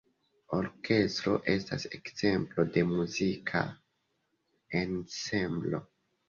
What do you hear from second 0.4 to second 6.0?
Orkestro estas ekzemplo de muzika ensemblo.